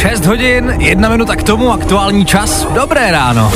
[0.00, 2.66] 6 hodin, jedna minuta k tomu, aktuální čas.
[2.74, 3.52] Dobré ráno.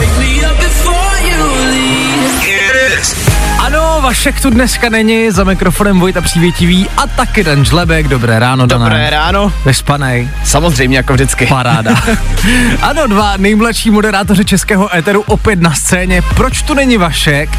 [4.05, 8.09] Vašek tu dneska není, za mikrofonem Vojta Přívětivý a taky Dan Žlebek.
[8.09, 8.85] Dobré ráno, Dané.
[8.85, 9.53] Dobré ráno.
[9.67, 10.29] Vyspanej.
[10.45, 11.47] Samozřejmě, jako vždycky.
[11.47, 11.95] Paráda.
[12.83, 16.23] ano, dva nejmladší moderátoři českého éteru opět na scéně.
[16.23, 17.51] Proč tu není Vašek?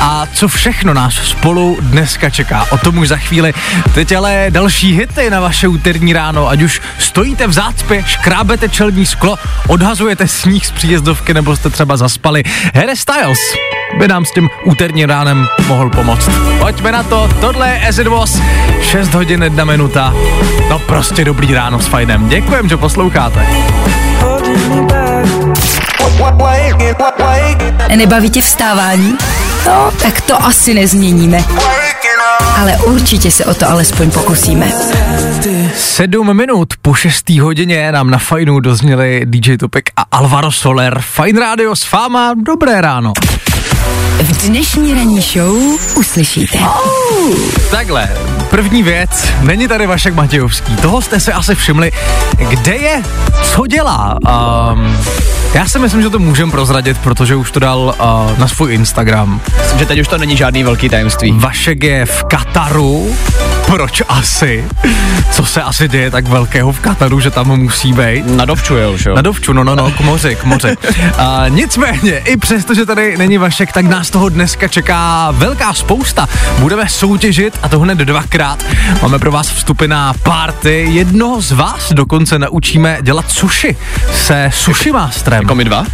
[0.00, 2.66] A co všechno nás spolu dneska čeká?
[2.70, 3.54] O tom už za chvíli.
[3.94, 6.48] Teď ale další hity na vaše úterní ráno.
[6.48, 11.96] Ať už stojíte v zácpě, škrábete čelní sklo, odhazujete sníh z příjezdovky nebo jste třeba
[11.96, 12.42] zaspali.
[12.74, 13.38] Harry Styles
[13.98, 16.30] by nám s tím úterním ránem mohl pomoct.
[16.58, 18.40] Pojďme na to, tohle je As It Was,
[18.82, 20.14] 6 hodin 1 minuta.
[20.70, 22.28] No prostě dobrý ráno s Fajnem.
[22.28, 23.46] Děkujem, že posloucháte.
[27.96, 29.16] Nebaví tě vstávání?
[29.66, 31.44] No, tak to asi nezměníme.
[32.58, 34.72] Ale určitě se o to alespoň pokusíme.
[35.76, 37.30] 7 minut po 6.
[37.30, 40.98] hodině nám na Fajnu dozněli DJ Topek a Alvaro Soler.
[41.00, 43.12] Fajn rádio s fáma, dobré ráno.
[44.22, 45.56] V dnešní ranní show
[45.96, 46.58] uslyšíte.
[47.70, 48.16] Takhle,
[48.50, 51.92] první věc, není tady Vašek Matějovský, toho jste se asi všimli.
[52.36, 53.02] Kde je?
[53.42, 54.18] Co dělá?
[54.72, 54.98] Um,
[55.54, 59.40] já si myslím, že to můžem prozradit, protože už to dal uh, na svůj Instagram.
[59.62, 61.32] Myslím, že teď už to není žádný velký tajemství.
[61.32, 63.16] Vašek je v Kataru.
[63.66, 64.64] Proč asi?
[65.30, 68.26] Co se asi děje tak velkého v Kataru, že tam musí být?
[68.26, 69.14] Na dovču je už, jo.
[69.14, 70.76] Na dovču, no, no, no, k moři, k moři.
[71.18, 76.28] A nicméně, i přesto, že tady není Vašek, tak nás toho dneska čeká velká spousta.
[76.58, 78.39] Budeme soutěžit a to hned dvakrát.
[79.02, 80.86] Máme pro vás vstupy na party.
[80.90, 83.76] Jednoho z vás dokonce naučíme dělat sushi
[84.14, 85.42] se sushi masterem.
[85.42, 85.86] Jako my dva?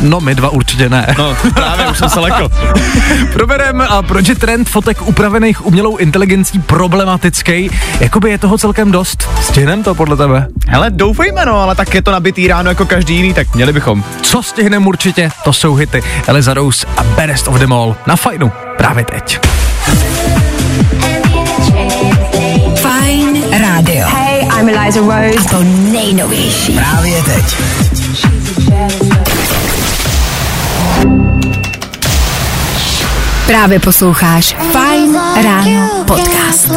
[0.00, 1.14] No, my dva určitě ne.
[1.18, 2.48] No, právě už jsem se lekl.
[3.32, 7.70] Proberem, a proč je trend fotek upravených umělou inteligencí problematický.
[8.00, 9.28] Jakoby je toho celkem dost.
[9.40, 10.48] Stihnem to podle tebe?
[10.68, 14.04] Hele, doufejme no, ale tak je to nabitý ráno jako každý jiný, tak měli bychom.
[14.22, 18.52] Co stihnem určitě, to jsou hity Eliza Rose a Best of them all na fajnu
[18.76, 19.40] právě teď.
[23.76, 24.06] Rádio.
[24.08, 25.48] Hey, I'm Eliza Rose.
[25.50, 26.72] To nejnovější.
[26.72, 27.56] Právě teď.
[33.46, 36.70] Právě posloucháš Fajn ráno podcast.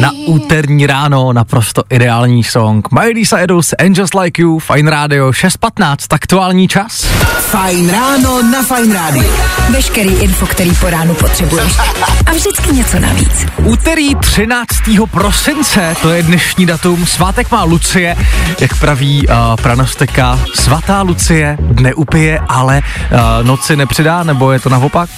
[0.00, 2.88] Na úterní ráno naprosto ideální song.
[2.92, 7.04] Miley Cyrus, Angels Like You, Fine Radio 6.15, aktuální čas.
[7.50, 9.32] Fajn ráno na Fajn rádiu.
[9.70, 11.78] Veškerý info, který po ránu potřebuješ.
[12.26, 13.46] A vždycky něco navíc.
[13.64, 14.68] Úterý 13.
[15.10, 18.16] prosince, to je dnešní datum, svátek má Lucie,
[18.60, 22.82] jak praví uh, pranostka, svatá Lucie dne upije, ale
[23.12, 25.10] uh, noci nepřidá, nebo je to naopak?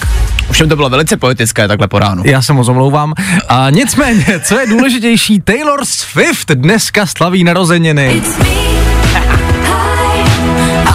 [0.52, 2.22] Všem to bylo velice poetické takhle po ránu.
[2.26, 3.14] Já se moc omlouvám.
[3.48, 8.22] A nicméně, co je důležitější, Taylor Swift dneska slaví narozeniny.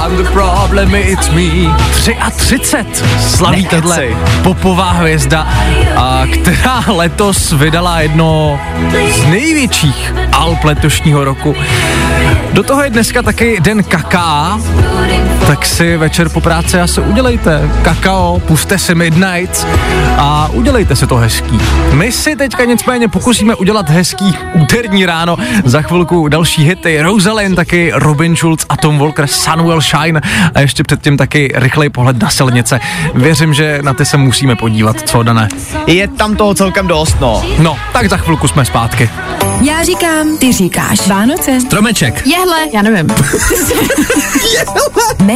[0.08, 1.76] I'm the problem, it's me.
[2.32, 2.86] 33
[3.20, 4.08] slaví tahle
[4.44, 5.48] popová hvězda,
[5.96, 8.60] a která letos vydala jedno
[9.12, 11.56] z největších alb letošního roku.
[12.54, 14.60] Do toho je dneska taky den kaká,
[15.48, 19.68] tak si večer po práci asi udělejte kakao, puste si Midnight
[20.18, 21.60] a udělejte si to hezký.
[21.94, 25.38] My si teďka nicméně pokusíme udělat hezký úterní ráno.
[25.66, 30.22] Za chvilku další hity Rosalind, taky Robin Schulz a Tom Walker, Sun Will Shine
[30.56, 32.80] a ještě předtím taky rychlej pohled na silnice.
[33.14, 35.48] Věřím, že na ty se musíme podívat, co dané.
[35.88, 37.44] Je tam toho celkem dost, no.
[37.60, 39.10] No, tak za chvilku jsme zpátky.
[39.62, 41.08] Já říkám, ty říkáš.
[41.08, 41.62] Vánoce.
[41.62, 42.28] Stromeček.
[42.28, 42.58] Jehle.
[42.74, 43.08] Já nevím.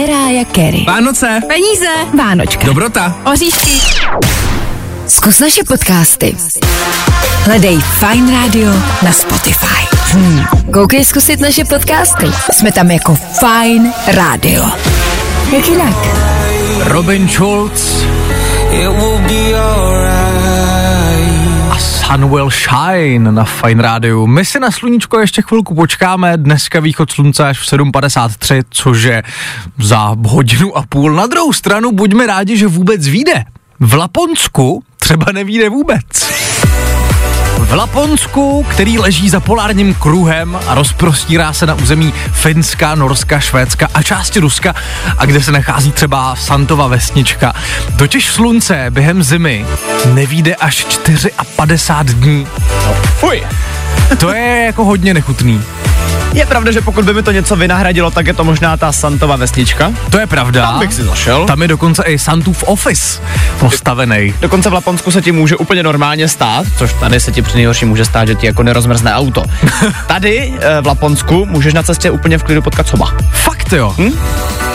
[0.01, 0.85] Mariah Carey.
[0.87, 1.41] Vánoce.
[1.47, 1.89] Peníze.
[2.17, 2.65] Vánočka.
[2.65, 3.15] Dobrota.
[3.31, 3.71] Oříšky.
[5.07, 6.35] Zkus naše podcasty.
[7.43, 8.71] Hledej Fine Radio
[9.03, 9.95] na Spotify.
[10.11, 10.45] Hmm.
[10.73, 12.25] Koukej zkusit naše podcasty.
[12.51, 14.63] Jsme tam jako Fine Radio.
[15.51, 15.95] Jak jinak?
[16.83, 18.05] Robin Schulz
[18.71, 20.10] a
[22.11, 24.27] Sun Will Shine na Fine Rádiu.
[24.27, 29.23] My si na sluníčko ještě chvilku počkáme, dneska východ slunce až v 7.53, což je
[29.79, 31.13] za hodinu a půl.
[31.13, 33.43] Na druhou stranu buďme rádi, že vůbec vyjde.
[33.79, 36.31] V Laponsku třeba nevíde vůbec.
[37.71, 43.87] V Laponsku, který leží za polárním kruhem a rozprostírá se na území Finska, Norska, Švédska
[43.93, 44.75] a části Ruska
[45.17, 47.53] a kde se nachází třeba Santova vesnička.
[47.97, 49.65] Totiž slunce během zimy
[50.13, 50.85] nevíde až
[51.55, 52.47] 54 dní.
[53.19, 53.43] Fuj.
[54.19, 55.61] To je jako hodně nechutný.
[56.33, 59.35] Je pravda, že pokud by mi to něco vynahradilo, tak je to možná ta Santova
[59.35, 59.91] vesnička.
[60.09, 60.65] To je pravda.
[60.65, 61.45] Tam bych si zašel.
[61.45, 63.21] Tam je dokonce i Santův office
[63.59, 64.33] postavený.
[64.41, 67.85] Dokonce v Laponsku se ti může úplně normálně stát, což tady se ti při nejhorší
[67.85, 69.43] může stát, že ti jako nerozmrzne auto.
[70.07, 73.13] Tady eh, v Laponsku můžeš na cestě úplně v klidu potkat soba.
[73.31, 73.95] Fakt jo.
[73.97, 74.19] Hm?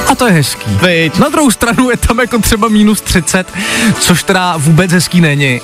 [0.09, 0.71] A to je hezký.
[0.83, 1.19] Viď?
[1.19, 3.53] Na druhou stranu je tam jako třeba minus 30,
[4.01, 5.61] což teda vůbec hezký není.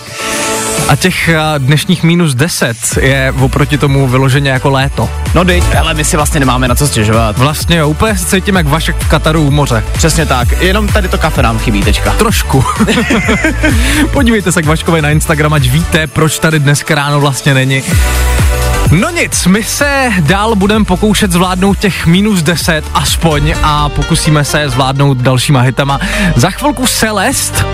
[0.88, 5.10] A těch eh, dnešních minus 10 je oproti tomu vyloženě jako léto.
[5.34, 7.38] No dej, ale my si vlastně nemáme na co stěžovat.
[7.38, 9.84] Vlastně jo, úplně se cítím jak Vašek v Kataru u moře.
[9.92, 12.12] Přesně tak, jenom tady to kafe nám chybí teďka.
[12.12, 12.64] Trošku.
[14.12, 17.82] Podívejte se k Vaškovi na Instagram, ať víte, proč tady dneska ráno vlastně není.
[18.90, 24.68] No nic, my se dál budeme pokoušet zvládnout těch minus 10 aspoň a pokusíme se
[24.68, 26.00] zvládnout dalšíma hitama.
[26.36, 27.64] Za chvilku Celest,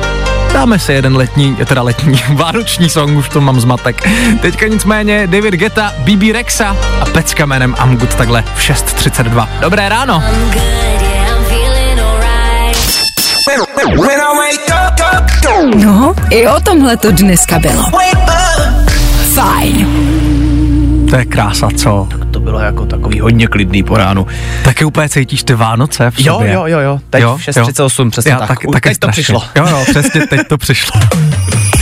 [0.58, 4.08] Dáme si jeden letní, teda letní, vánoční song, už to mám zmatek.
[4.40, 9.48] Teďka nicméně David Geta, BB Rexa a Pecka jménem I'm Good takhle v 6.32.
[9.60, 10.22] Dobré ráno.
[15.84, 17.82] No, i o tomhle to dneska bylo.
[19.34, 19.86] Fajn.
[21.10, 22.08] To je krása, co?
[22.48, 24.26] To bylo jako takový hodně klidný po ránu.
[24.64, 26.52] Taky úplně cítíš ty Vánoce v Jo, sobě.
[26.52, 28.48] jo, jo, jo, teď v 6.38, přesně Já, tak.
[28.48, 29.22] tak, Už taky teď to strašně.
[29.22, 29.42] přišlo.
[29.56, 31.00] Jo, jo, přesně teď to přišlo.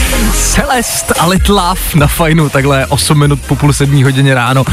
[0.57, 4.65] Celest a Little Love na fajnu, takhle 8 minut po půl sedmí hodině ráno.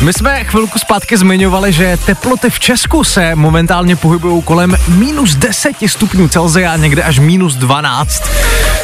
[0.00, 5.76] My jsme chvilku zpátky zmiňovali, že teploty v Česku se momentálně pohybují kolem minus 10
[5.86, 8.22] stupňů Celzia, někde až minus 12,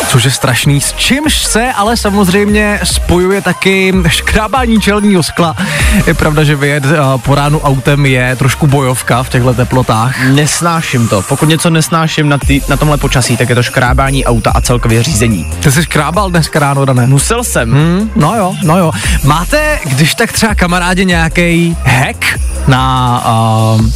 [0.09, 0.81] což je strašný.
[0.81, 5.57] S čímž se ale samozřejmě spojuje taky škrábání čelního skla.
[6.07, 10.29] Je pravda, že vyjet eh, po ránu autem je trošku bojovka v těchto teplotách.
[10.29, 11.23] Nesnáším to.
[11.23, 15.03] Pokud něco nesnáším na, tý, na tomhle počasí, tak je to škrábání auta a celkově
[15.03, 15.47] řízení.
[15.61, 17.07] Ty jsi škrábal dneska ráno, Dané?
[17.07, 17.73] Musel jsem.
[17.73, 18.93] Hmm, no jo, no jo.
[19.25, 22.25] Máte, když tak třeba kamarádi nějaký hack
[22.67, 23.23] na
[23.77, 23.87] uh,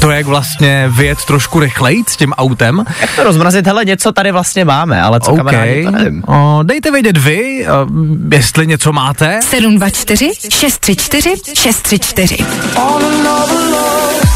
[0.00, 2.84] to, jak vlastně vyjet trošku rychleji s tím autem?
[3.00, 3.66] Jak to rozmrazit?
[3.66, 6.22] Hele, něco tady vlastně máme, ale co kamarádi, to nevím.
[6.26, 9.40] O, dejte vědět vy, uh, jestli něco máte.
[9.42, 12.36] 724 634 634.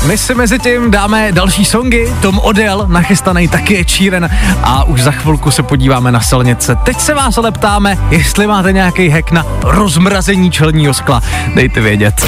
[0.06, 2.14] My si mezi tím dáme další songy.
[2.22, 4.30] Tom Odell, nachystaný taky je číren
[4.62, 6.76] a už za chvilku se podíváme na silnice.
[6.84, 11.22] Teď se vás ale ptáme, jestli máte nějaký hack na rozmrazení čelního skla.
[11.54, 12.26] Dejte vědět.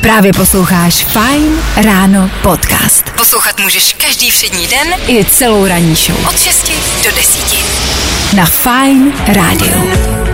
[0.00, 3.10] Právě posloucháš Fine Ráno podcast.
[3.10, 6.26] Poslouchat můžeš každý všední den i celou ranní show.
[6.26, 6.72] Od 6
[7.04, 8.36] do 10.
[8.36, 10.29] Na Fine Rádiu.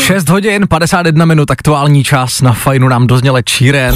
[0.00, 3.94] 6 hodin 51 minut aktuální čas na fajnu nám dozněle číren.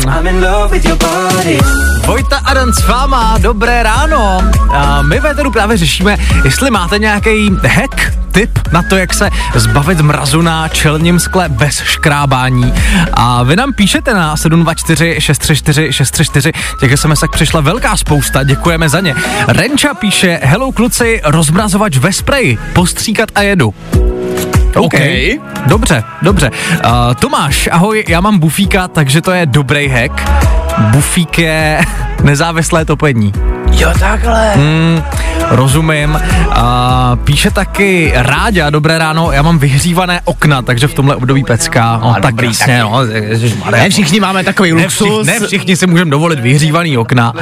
[2.07, 4.43] Vojta Adan s váma, dobré ráno.
[4.71, 10.01] A my ve právě řešíme, jestli máte nějaký hack, tip na to, jak se zbavit
[10.01, 12.75] mrazu na čelním skle bez škrábání.
[13.13, 19.01] A vy nám píšete na 724 634 634, těch SMS přišla velká spousta, děkujeme za
[19.01, 19.15] ně.
[19.49, 23.75] Renča píše, hello kluci, rozmrazovač ve spreji, postříkat a jedu.
[24.75, 24.95] OK.
[25.67, 26.51] Dobře, dobře.
[26.51, 30.31] Uh, Tomáš, ahoj, já mám bufíka, takže to je dobrý hack.
[30.79, 31.81] Bufík je
[32.23, 33.33] nezávislé topení.
[33.79, 34.53] Jo, takhle.
[34.55, 35.03] Hmm,
[35.51, 36.21] rozumím.
[36.51, 42.01] A píše taky Ráďa, dobré ráno, já mám vyhřívané okna, takže v tomhle období pecka.
[42.03, 43.01] No, A tak dobrý, jasně, no.
[43.71, 45.09] Ne všichni máme takový Ne luxus.
[45.09, 47.33] všichni, ne všichni si můžeme dovolit vyhřívaný okna.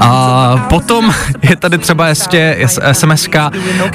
[0.00, 2.58] A potom je tady třeba ještě
[2.92, 3.28] sms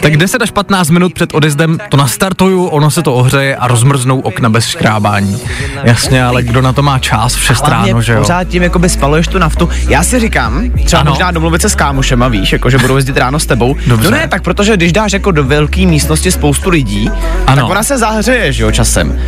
[0.01, 4.19] tak 10 až 15 minut před odjezdem to nastartuju, ono se to ohřeje a rozmrznou
[4.19, 5.37] okna bez škrábání.
[5.83, 8.19] Jasně, ale kdo na to má čas v 6 Hlavně ráno, že jo?
[8.19, 9.69] pořád tím jakoby spaluješ tu naftu.
[9.89, 11.11] Já si říkám, třeba ano.
[11.11, 13.75] možná domluvit se s kámošema, víš, jako že budou jezdit ráno s tebou.
[13.87, 14.11] Dobře.
[14.11, 17.09] No ne, tak protože když dáš jako do velké místnosti spoustu lidí,
[17.47, 17.61] Ano.
[17.61, 19.19] tak ona se zahřeje, že jo, časem.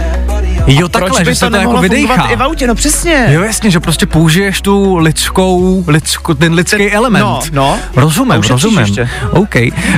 [0.67, 3.25] Jo, Proč takhle, by že se to jako fungovat i v autě, no přesně.
[3.29, 7.25] Jo, jasně, že prostě použiješ tu lidskou, lidskou ten lidský Ten- element.
[7.25, 7.77] no, no.
[7.95, 8.79] Rozumím, rozumím.
[8.79, 9.09] ještě.
[9.31, 9.55] OK.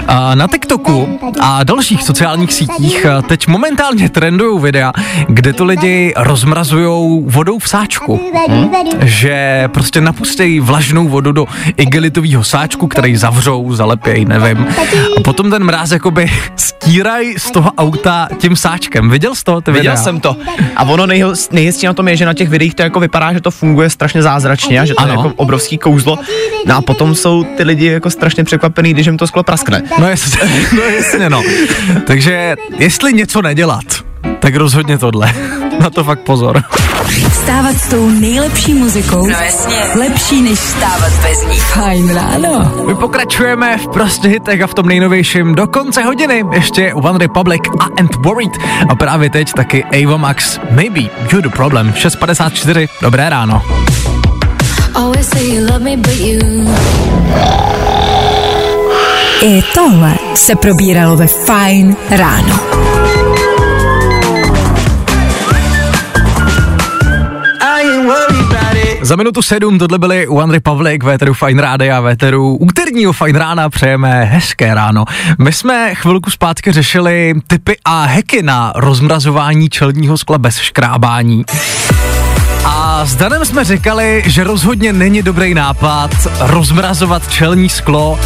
[0.07, 4.91] A na TikToku a dalších sociálních sítích teď momentálně trendují videa,
[5.27, 8.19] kde to lidi rozmrazují vodou v sáčku.
[8.49, 8.69] Hm?
[9.01, 11.45] Že prostě napustějí vlažnou vodu do
[11.77, 14.67] igelitového sáčku, který zavřou, zalepějí, nevím.
[15.17, 19.09] A potom ten mráz jakoby stírají z toho auta tím sáčkem.
[19.09, 19.61] Viděl jsi to?
[19.61, 20.03] Ty Viděl videa?
[20.03, 20.35] jsem to.
[20.75, 21.05] A ono
[21.51, 24.21] nejhezčí na tom je, že na těch videích to jako vypadá, že to funguje strašně
[24.21, 25.21] zázračně a že to je Ano.
[25.23, 26.19] jako obrovský kouzlo.
[26.65, 29.81] No a potom jsou ty lidi jako strašně překvapený, když jim to sklo praskne.
[29.99, 30.39] No jasně,
[30.75, 31.43] no jasně, no.
[32.07, 33.83] Takže jestli něco nedělat,
[34.39, 35.33] tak rozhodně tohle.
[35.79, 36.63] Na to fakt pozor.
[37.31, 39.27] Vstávat s tou nejlepší muzikou.
[39.27, 39.75] No jasně.
[39.95, 41.59] Lepší než vstávat bez ní.
[41.59, 42.71] Fajn ráno.
[42.88, 46.43] My pokračujeme v prostě hitech a v tom nejnovějším do konce hodiny.
[46.53, 48.51] Ještě One Republic a And Worried.
[48.89, 50.59] A právě teď taky Ava Max.
[50.71, 51.91] Maybe you're the problem.
[51.91, 52.88] 6.54.
[53.01, 53.62] Dobré ráno.
[54.95, 56.39] Always say you love me, but you.
[59.41, 62.59] I tohle se probíralo ve Fajn ráno.
[69.09, 74.23] Za minutu sedm tohle byly One Republic, Véteru Fine Rádia, Véteru úterního Fine Rána, přejeme
[74.23, 75.05] hezké ráno.
[75.37, 81.45] My jsme chvilku zpátky řešili typy a heky na rozmrazování čelního skla bez škrábání.
[82.65, 88.19] A s Danem jsme říkali, že rozhodně není dobrý nápad rozmrazovat čelní sklo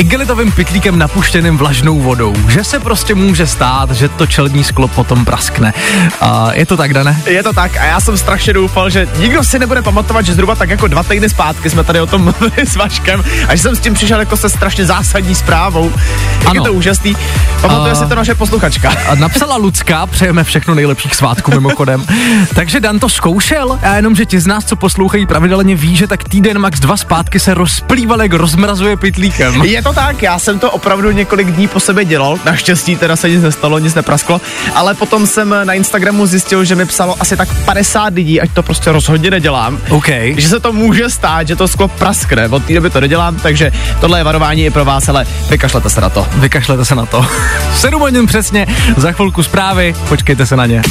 [0.00, 2.34] igelitovým pytlíkem napuštěným vlažnou vodou.
[2.48, 5.72] Že se prostě může stát, že to čelní sklo potom praskne.
[6.20, 7.22] A je to tak, Dane?
[7.26, 10.54] Je to tak a já jsem strašně doufal, že nikdo si nebude pamatovat, že zhruba
[10.54, 13.76] tak jako dva týdny zpátky jsme tady o tom mluvili s Vaškem a že jsem
[13.76, 15.92] s tím přišel jako se strašně zásadní zprávou.
[16.38, 16.54] Jak Ano.
[16.54, 17.16] je to úžasný.
[17.60, 18.92] Pamatuje A- si to naše posluchačka.
[19.08, 22.04] A napsala Lucka, přejeme všechno nejlepších svátků mimochodem.
[22.54, 26.06] Takže Dan to zkoušel a jenom, že ti z nás, co poslouchají pravidelně, ví, že
[26.06, 29.62] tak týden max dva zpátky se rozplýval, jak rozmrazuje pytlíkem.
[29.64, 33.30] Je to tak, já jsem to opravdu několik dní po sobě dělal, naštěstí teda se
[33.30, 34.40] nic nestalo, nic neprasklo,
[34.74, 38.62] ale potom jsem na Instagramu zjistil, že mi psalo asi tak 50 lidí, ať to
[38.62, 39.78] prostě rozhodně nedělám.
[39.88, 40.08] OK.
[40.36, 43.72] Že se to může stát, že to sklo praskne, od té doby to nedělám, takže
[44.00, 46.26] tohle je varování i pro vás, ale vykašlete se na to.
[46.36, 47.26] Vykašlete se na to.
[47.76, 48.66] 7 hodin přesně,
[48.96, 50.82] za chvilku zprávy, počkejte se na ně.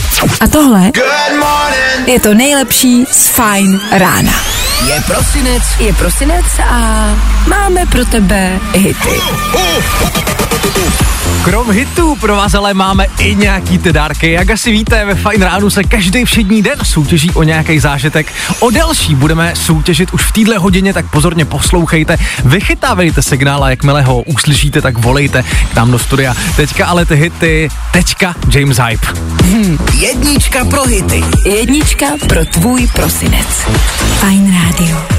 [0.42, 0.92] A tohle
[2.06, 4.32] je to nejlepší z Fajn rána.
[4.88, 5.64] Je prosinec.
[5.80, 7.10] Je prosinec a
[7.48, 9.22] máme pro tebe hity.
[11.44, 14.32] Krom hitů pro vás ale máme i nějaký ty dárky.
[14.32, 18.34] Jak asi víte, ve Fine Ránu se každý všední den soutěží o nějaký zážitek.
[18.60, 22.18] O další budeme soutěžit už v téhle hodině, tak pozorně poslouchejte.
[22.46, 26.36] Vychytávejte signál a jakmile ho uslyšíte, tak volejte k nám do studia.
[26.56, 29.08] Teďka ale ty hity, teďka James Hype.
[29.94, 31.24] Jednička pro hity.
[31.46, 33.48] Jednička pro tvůj prosinec.
[34.20, 35.19] Fajn rádio.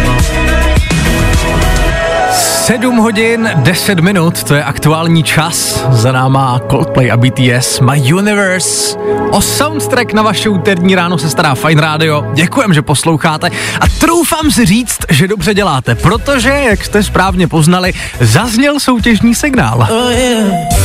[2.71, 5.85] 7 hodin 10 minut, to je aktuální čas.
[5.89, 8.97] Za náma Coldplay a BTS, My Universe.
[9.31, 12.31] O soundtrack na vaše úterní ráno se stará Fine Radio.
[12.33, 13.49] Děkujem, že posloucháte
[13.79, 19.87] a troufám si říct, že dobře děláte, protože, jak jste správně poznali, zazněl soutěžní signál.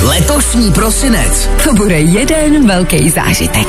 [0.02, 1.50] Letošní prosinec.
[1.64, 3.66] To bude jeden velký zážitek.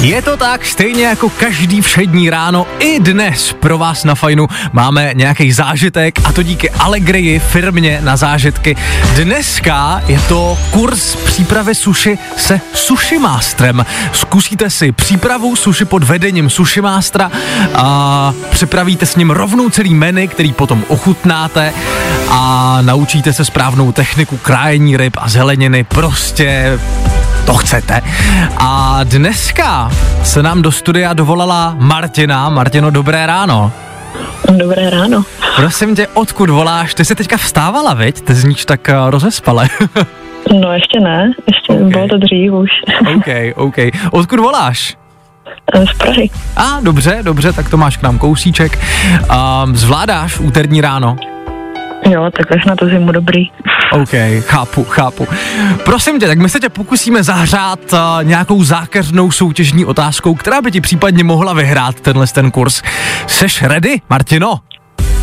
[0.00, 5.10] Je to tak, stejně jako každý všední ráno, i dnes pro vás na Fajnu máme
[5.14, 8.76] nějaký zážitek a to díky Allegrii firmě na zážitky.
[9.16, 13.86] Dneska je to kurz přípravy suši se Sushi Masterem.
[14.12, 17.30] Zkusíte si přípravu suši pod vedením Sushi Mastera
[17.74, 21.72] a připravíte s ním rovnou celý menu, který potom ochutnáte
[22.28, 25.84] a naučíte se správnou techniku krájení ryb a zeleniny.
[25.84, 26.78] Prostě
[27.46, 28.02] to chcete.
[28.56, 29.90] A dneska
[30.22, 32.48] se nám do studia dovolala Martina.
[32.48, 33.83] Martino, dobré ráno.
[34.58, 35.24] Dobré ráno.
[35.56, 36.94] Prosím tě, odkud voláš?
[36.94, 38.20] Ty jsi teďka vstávala, viď?
[38.20, 39.68] Ty zníš tak uh, rozespale.
[40.60, 41.78] No ještě ne, ještě Ok.
[41.78, 41.90] okay.
[41.90, 42.70] bylo to dřív už.
[43.16, 43.76] OK, OK.
[44.10, 44.96] Odkud voláš?
[45.92, 46.30] Z Prahy.
[46.56, 48.78] A, dobře, dobře, tak to máš k nám kousíček.
[49.64, 51.16] Um, zvládáš úterní ráno?
[52.10, 53.50] Jo, tak až na to zimu dobrý.
[53.92, 55.28] OK, chápu, chápu.
[55.84, 60.70] Prosím tě, tak my se tě pokusíme zahřát uh, nějakou zákeřnou soutěžní otázkou, která by
[60.70, 62.82] ti případně mohla vyhrát tenhle ten kurz.
[63.26, 64.60] Seš ready, Martino?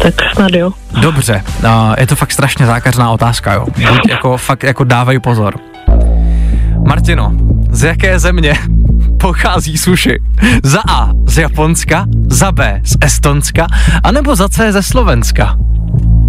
[0.02, 0.72] Tak snad jo.
[1.02, 1.70] Dobře, uh,
[2.00, 3.66] je to fakt strašně zákařná otázka, jo.
[3.66, 5.56] Buď jako fakt jako dávej pozor.
[6.88, 7.32] Martino,
[7.72, 8.54] z jaké země
[9.20, 10.20] pochází sushi?
[10.64, 13.68] Za A z Japonska, za B z Estonska,
[14.04, 15.56] anebo za C ze Slovenska?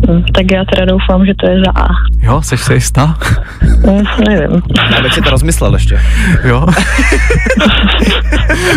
[0.09, 1.87] Hm, Tak já teda doufám, že to je za A.
[2.23, 3.15] Jo, seš si jistá?
[3.63, 4.63] Hm, nevím.
[4.97, 6.01] Já bych si to rozmyslel ještě.
[6.45, 6.67] Jo.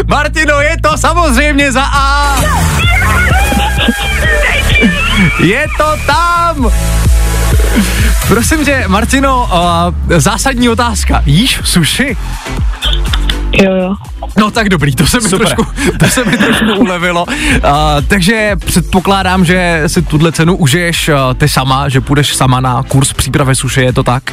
[0.08, 2.36] Martino, je to samozřejmě za A.
[5.44, 6.70] Je to tam.
[8.27, 9.50] Prosím tě, Martino, uh,
[10.17, 11.22] zásadní otázka.
[11.25, 12.17] Jíš sushi?
[13.63, 13.96] Jo, jo.
[14.38, 15.48] No tak dobrý, to se mi, Super.
[15.48, 17.25] trošku, to se mi trošku ulevilo.
[17.25, 17.34] Uh,
[18.08, 23.13] takže předpokládám, že si tuhle cenu užiješ uh, ty sama, že půjdeš sama na kurz
[23.13, 24.24] přípravy suše, je to tak?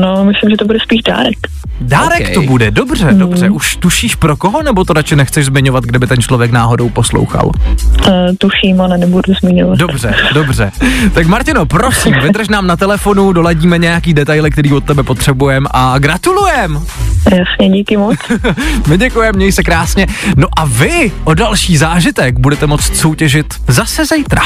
[0.00, 1.36] No, myslím, že to bude spíš dárek.
[1.80, 2.34] Dárek Ok.
[2.34, 3.50] to bude, dobře, dobře.
[3.50, 7.46] Už tušíš pro koho, nebo to radši nechceš zmiňovat, kde by ten člověk náhodou poslouchal?
[7.46, 9.78] Uh, tuším, ale nebudu zmiňovat.
[9.78, 10.72] Dobře, dobře.
[11.14, 15.98] Tak Martino, prosím, vydrž nám na telefonu, doladíme nějaký detaily, který od tebe potřebujeme a
[15.98, 16.82] gratulujem.
[17.30, 18.16] Jasně, díky moc.
[18.86, 20.06] My děkujeme, měj se krásně.
[20.36, 24.42] No a vy o další zážitek budete moct soutěžit zase zítra.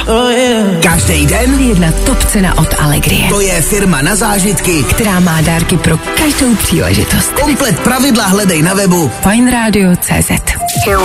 [0.83, 4.83] Každý den Jedna top cena od Allegrie, to je firma na zážitky.
[4.83, 7.33] která má dárky pro každou příležitost.
[7.33, 10.31] Komplet pravidla hledej na webu Fajnradio.cz
[10.85, 11.01] Fajn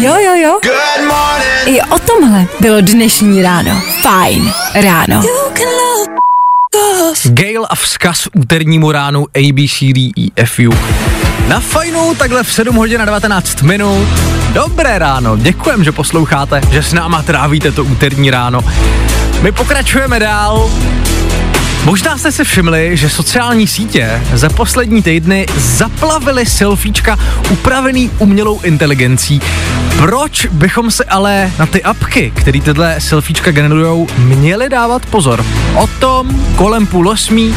[0.00, 0.60] Jo, jo, jo.
[0.62, 1.76] Good morning.
[1.76, 3.82] I o tomhle bylo dnešní ráno.
[4.02, 5.22] Fajn ráno.
[7.24, 10.70] Gail a vzkaz úternímu ránu ABCDEFU.
[11.48, 14.08] Na fajnu takhle v 7 hodin a 19 minut.
[14.52, 18.60] Dobré ráno, děkujem, že posloucháte, že s náma trávíte to úterní ráno.
[19.42, 20.70] My pokračujeme dál.
[21.84, 27.18] Možná jste si všimli, že sociální sítě za poslední týdny zaplavily selfiečka
[27.50, 29.40] upravený umělou inteligencí.
[29.96, 35.44] Proč bychom se ale na ty apky, které tyhle selfiečka generujou, měli dávat pozor?
[35.74, 37.54] O tom kolem půl osmí.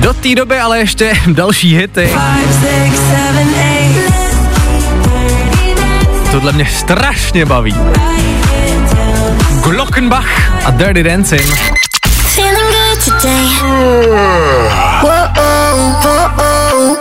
[0.00, 2.10] Do té doby ale ještě další hity.
[6.30, 7.74] Tohle mě strašně baví.
[9.62, 11.85] Glockenbach a Dirty Dancing.
[13.26, 13.48] Feeling
[15.02, 15.34] good
[16.02, 16.15] today.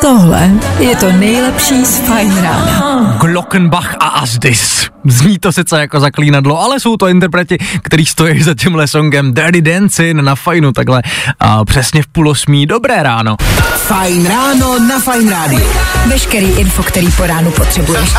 [0.01, 3.17] Tohle je to nejlepší z Fajn rána.
[3.21, 4.89] Glockenbach a Asdis.
[5.05, 9.61] Zní to sice jako zaklínadlo, ale jsou to interpreti, který stojí za tímhle songem Dirty
[9.61, 11.01] Dancing na fajnu takhle
[11.39, 12.65] a přesně v půl osmí.
[12.65, 13.37] Dobré ráno.
[13.77, 15.67] Fajn ráno na Fajn rádiu.
[16.07, 18.09] Veškerý info, který po ránu potřebuješ.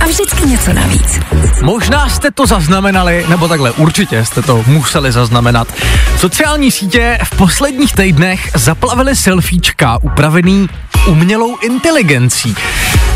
[0.00, 1.20] A vždycky něco navíc.
[1.62, 5.68] Možná jste to zaznamenali, nebo takhle určitě jste to museli zaznamenat.
[6.16, 10.68] Sociální sítě v posledních týdnech zaplavily selfiečka upravený
[11.06, 12.54] umělou inteligencí.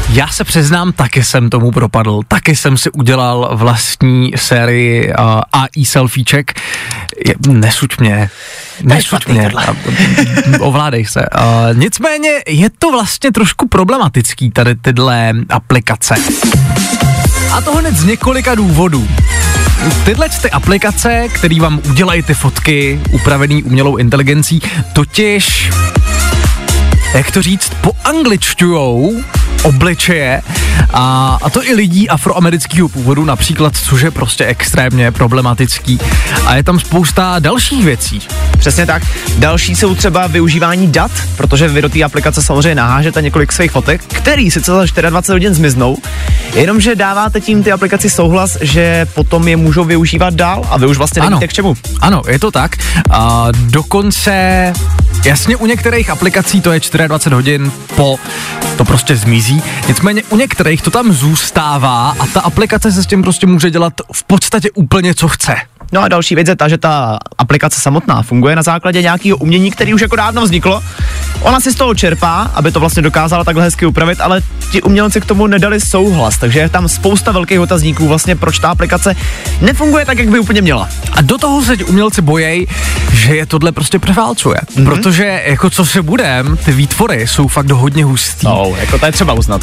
[0.09, 2.21] Já se přiznám, taky jsem tomu propadl.
[2.29, 5.15] Taky jsem si udělal vlastní sérii uh,
[5.53, 6.61] AI selfieček.
[7.49, 8.31] Nesuď mě.
[8.83, 9.51] Nesuď mě.
[9.57, 9.75] A-
[10.61, 11.21] Ovládej se.
[11.21, 16.15] Uh, nicméně je to vlastně trošku problematický tady tyhle aplikace.
[17.53, 19.09] A to hned z několika důvodů.
[20.05, 25.71] Tyhle ty aplikace, které vám udělají ty fotky upravený umělou inteligencí, totiž,
[27.17, 29.23] jak to říct, poangličťujou
[29.63, 30.43] obličeje
[30.93, 35.99] a, a to i lidí afroamerického původu například, což je prostě extrémně problematický.
[36.47, 38.21] A je tam spousta dalších věcí.
[38.59, 39.03] Přesně tak.
[39.39, 44.05] Další jsou třeba využívání dat, protože vy do té aplikace samozřejmě nahážete několik svých fotek,
[44.05, 45.97] který sice za 24 hodin zmiznou,
[46.55, 50.97] jenomže dáváte tím ty aplikaci souhlas, že potom je můžou využívat dál a vy už
[50.97, 51.31] vlastně Ano.
[51.31, 51.77] nevíte k čemu.
[52.01, 52.77] Ano, je to tak.
[53.11, 54.73] A dokonce,
[55.27, 58.19] jasně u některých aplikací to je 24 hodin po,
[58.77, 59.63] to prostě zmizí.
[59.89, 63.93] Nicméně u některých to tam zůstává a ta aplikace se s tím prostě může dělat
[64.13, 65.57] v podstatě úplně co chce.
[65.93, 69.71] No a další věc je ta, že ta aplikace samotná funguje na základě nějakého umění,
[69.71, 70.83] který už jako dávno vzniklo.
[71.41, 75.21] Ona si z toho čerpá, aby to vlastně dokázala takhle hezky upravit, ale ti umělci
[75.21, 79.17] k tomu nedali souhlas, takže je tam spousta velkých otazníků vlastně, proč ta aplikace
[79.61, 80.89] nefunguje tak, jak by úplně měla.
[81.13, 82.67] A do toho se ti umělci bojejí,
[83.13, 84.61] že je tohle prostě převálcuje.
[84.61, 84.85] Mm-hmm.
[84.85, 88.47] Protože jako co se budem, ty výtvory jsou fakt hodně hustý.
[88.47, 89.63] No, jako to je třeba uznat.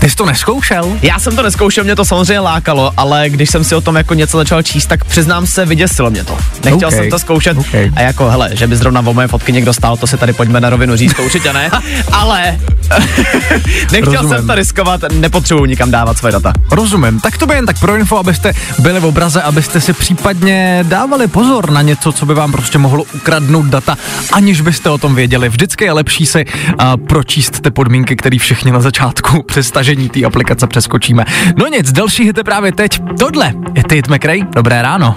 [0.00, 0.98] Ty jsi to neskoušel?
[1.02, 4.14] Já jsem to neskoušel, mě to samozřejmě lákalo, ale když jsem si o tom jako
[4.14, 6.38] něco začal číst, tak přiznám se, vyděsilo mě to.
[6.64, 7.74] Nechtěl OK, jsem to zkoušet OK.
[7.74, 10.60] a jako hele, že by zrovna o moje fotky někdo stál, to si tady pojďme
[10.60, 11.70] na rovinu říct, to určitě ne,
[12.12, 12.58] ale
[13.92, 14.36] nechtěl Rozumím.
[14.36, 16.52] jsem to riskovat, nepotřebuji nikam dávat své data.
[16.70, 17.20] Rozumím.
[17.20, 21.28] Tak to by jen tak pro info, abyste byli v obraze, abyste si případně dávali
[21.28, 23.96] pozor na něco, co by vám prostě mohlo ukradnout data,
[24.32, 25.48] aniž byste o tom věděli.
[25.48, 30.24] Vždycky je lepší si uh, pročíst ty podmínky, které všichni na začátku při stažení té
[30.24, 31.24] aplikace přeskočíme.
[31.56, 33.00] No nic, další hity právě teď.
[33.18, 34.40] Tohle je Tate McRae.
[34.54, 35.16] Dobré ráno.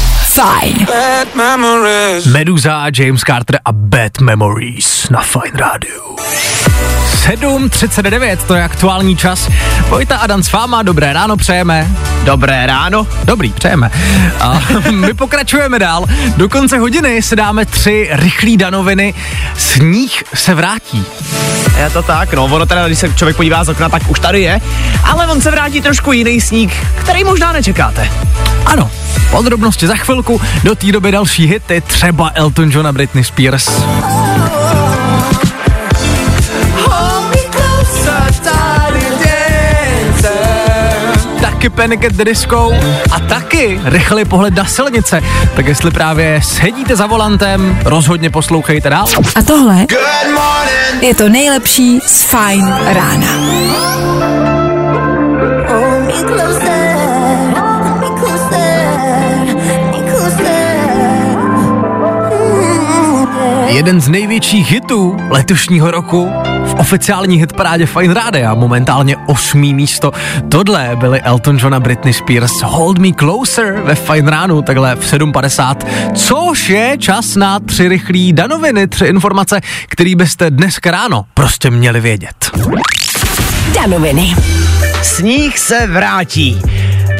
[0.31, 0.85] Fajn.
[0.85, 2.25] bad memories.
[2.25, 6.15] Meduza, James Carter a Bad Memories na Fine Radio.
[7.21, 9.49] 7.39, to je aktuální čas.
[9.89, 11.87] Vojta a Dan s váma, dobré ráno přejeme.
[12.23, 13.07] Dobré ráno.
[13.23, 13.91] Dobrý, přejeme.
[14.39, 16.05] A my pokračujeme dál.
[16.37, 19.13] Do konce hodiny si dáme tři rychlé danoviny.
[19.57, 21.05] Sníh se vrátí.
[21.77, 24.41] Je to tak, no, ono teda, když se člověk podívá z okna, tak už tady
[24.41, 24.61] je,
[25.03, 28.09] ale on se vrátí trošku jiný sníh, který možná nečekáte.
[28.65, 28.91] Ano,
[29.31, 33.69] podrobnosti za chvilku, do té doby další hity, třeba Elton John a Britney Spears.
[41.41, 42.73] Taky Panic at the Disco
[43.11, 45.21] a taky rychlý pohled na silnice.
[45.55, 49.05] Tak jestli právě sedíte za volantem, rozhodně poslouchejte dál.
[49.35, 49.85] A tohle
[51.01, 53.27] je to nejlepší z Fine rána.
[63.71, 66.31] Jeden z největších hitů letošního roku
[66.65, 70.11] v oficiální hitparádě Fine Radio, momentálně osmý místo.
[70.49, 75.13] Tohle byly Elton John a Britney Spears Hold Me Closer ve Fine Ránu, takhle v
[75.13, 75.75] 7.50,
[76.15, 82.01] což je čas na tři rychlý danoviny, tři informace, které byste dneska ráno prostě měli
[82.01, 82.51] vědět.
[83.75, 84.35] Danoviny.
[85.01, 86.61] Sníh se vrátí.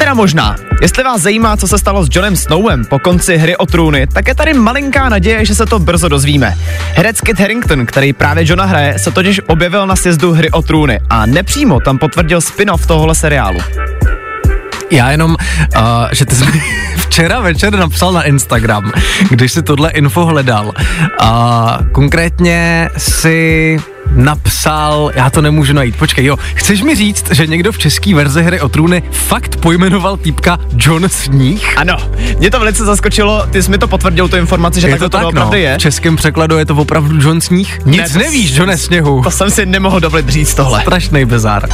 [0.01, 0.55] Teda možná.
[0.81, 4.27] Jestli vás zajímá, co se stalo s Johnem Snowem po konci hry o trůny, tak
[4.27, 6.57] je tady malinká naděje, že se to brzo dozvíme.
[6.95, 10.99] Herec Kit Harington, který právě Johna hraje, se totiž objevil na sjezdu hry o trůny
[11.09, 13.59] a nepřímo tam potvrdil spin-off tohohle seriálu.
[14.91, 16.45] Já jenom, uh, že ty jsi
[16.97, 18.91] včera večer napsal na Instagram,
[19.29, 20.71] když si tohle info hledal.
[21.19, 23.77] A konkrétně si
[24.15, 28.43] napsal, já to nemůžu najít, počkej, jo, chceš mi říct, že někdo v české verzi
[28.43, 31.73] hry o trůny fakt pojmenoval týpka John Sníh?
[31.77, 31.97] Ano,
[32.39, 35.17] mě to velice zaskočilo, ty jsi mi to potvrdil, tu informaci, že Je takhle to
[35.17, 35.57] to, tak, opravdu no.
[35.57, 35.75] je.
[35.75, 37.79] V českém překladu je to opravdu John Sníh?
[37.85, 39.23] Nic to nevíš, s- Johne Sněhu.
[39.23, 40.81] To jsem si nemohl dovolit říct tohle.
[40.81, 41.69] Strašný bizar.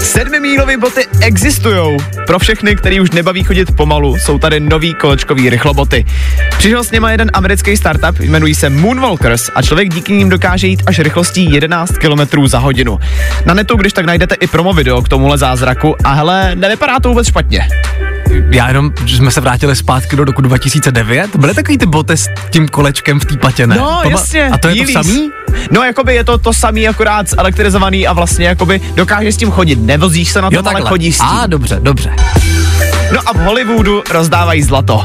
[0.00, 1.96] Sedmimílové boty existují.
[2.26, 6.04] Pro všechny, který už nebaví chodit pomalu, jsou tady nový kolečkový rychloboty.
[6.58, 10.82] Přišel s něma jeden americký startup, jmenují se Moonwalkers a člověk díky nim dokáže jít
[10.86, 12.98] až rychlostí 11 km za hodinu.
[13.46, 17.08] Na netu, když tak najdete i promo video k tomuhle zázraku a hele, nevypadá to
[17.08, 17.68] vůbec špatně.
[18.50, 22.28] Já jenom, že jsme se vrátili zpátky do roku 2009, byly takový ty boty s
[22.50, 23.76] tím kolečkem v té patě, ne?
[23.76, 24.48] No, To jasně.
[24.48, 25.30] A to je to samý?
[25.70, 29.76] No, jakoby je to to samý, akorát elektrizovaný a vlastně jakoby dokážeš s tím chodit.
[29.82, 31.28] Nevozíš se na tom, ale chodíš s tím.
[31.28, 32.12] A dobře, dobře.
[33.12, 35.04] No a v Hollywoodu rozdávají zlato.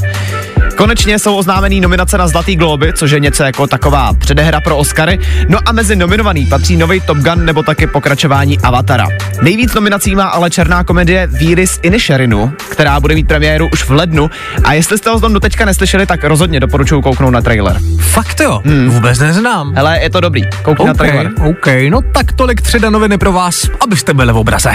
[0.78, 5.20] Konečně jsou oznámený nominace na Zlatý globy, což je něco jako taková předehra pro Oscary.
[5.50, 9.08] No a mezi nominovaný patří nový Top Gun nebo taky pokračování Avatara.
[9.42, 13.92] Nejvíc nominací má ale černá komedie Víry z Inisherinu, která bude mít premiéru už v
[13.92, 14.30] lednu.
[14.64, 17.80] A jestli jste ho tom doteďka neslyšeli, tak rozhodně doporučuji kouknout na trailer.
[18.00, 18.90] Fakt jo, hmm.
[18.90, 19.74] vůbec neznám.
[19.76, 20.42] Hele, je to dobrý.
[20.62, 21.32] Koukni na OK, trailer.
[21.50, 24.72] OK, no tak tolik tři danoviny pro vás, abyste byli v obraze.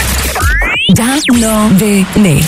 [0.97, 2.47] Danoviny.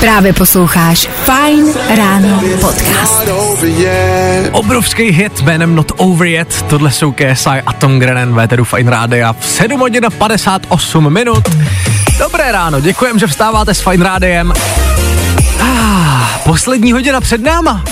[0.00, 3.28] Právě posloucháš Fine Ráno podcast.
[4.52, 9.32] Obrovský hit jménem Not Over Yet, tohle jsou KSI a Tom Grennan, Véteru Fine Rádia
[9.32, 11.48] v 7 hodin a 58 minut.
[12.18, 14.52] Dobré ráno, děkujem, že vstáváte s Fine Rádiem.
[15.60, 17.84] Ah, poslední hodina před náma.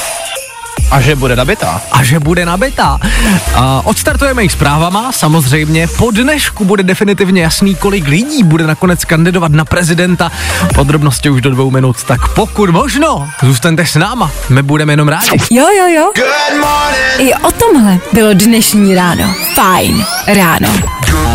[0.92, 1.81] A že bude nabitá.
[1.92, 2.98] a že bude nabitá.
[3.55, 5.87] A odstartujeme jich zprávama, samozřejmě.
[5.87, 10.31] Po dnešku bude definitivně jasný, kolik lidí bude nakonec kandidovat na prezidenta.
[10.74, 15.38] Podrobnosti už do dvou minut, tak pokud možno, zůstaňte s náma, my budeme jenom rádi.
[15.50, 16.12] Jo, jo, jo.
[16.16, 17.31] Good morning.
[17.31, 19.35] I o tomhle bylo dnešní ráno.
[19.55, 20.68] Fine ráno.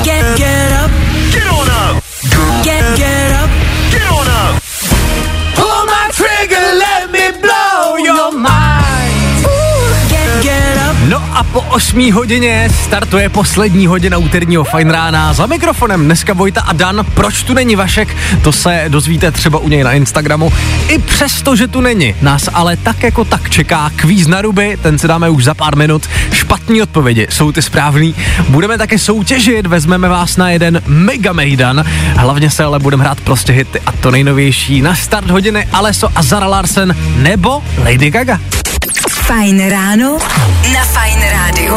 [0.03, 0.91] Get, get up.
[1.33, 2.03] Get on up.
[2.63, 3.49] Get, get up.
[3.91, 4.63] Get on up.
[5.55, 7.06] Pull my trigger, let
[11.09, 15.33] No a po 8 hodině startuje poslední hodina úterního fajn rána.
[15.33, 17.05] Za mikrofonem dneska Vojta a Dan.
[17.13, 18.15] Proč tu není Vašek?
[18.41, 20.53] To se dozvíte třeba u něj na Instagramu.
[20.87, 24.99] I přesto, že tu není, nás ale tak jako tak čeká kvíz na ruby, ten
[24.99, 26.09] si dáme už za pár minut.
[26.31, 28.15] Špatný odpovědi jsou ty správný.
[28.49, 31.85] Budeme také soutěžit, vezmeme vás na jeden mega mejdan.
[32.15, 36.23] Hlavně se ale budeme hrát prostě hity a to nejnovější na start hodiny Aleso a
[36.23, 38.56] Zara Larsen nebo Lady Gaga.
[39.27, 40.17] Fajn ráno
[40.73, 41.75] na Fajn rádiu.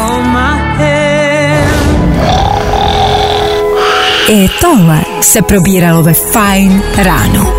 [4.29, 7.53] I tohle se probíralo ve Fajn ráno.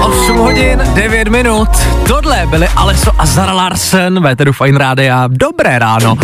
[0.00, 1.68] 8 hodin, 9 minut.
[2.08, 5.24] Tohle byly Aleso a Zara Larsen, Véteru Fine Rádia.
[5.28, 6.18] Dobré ráno.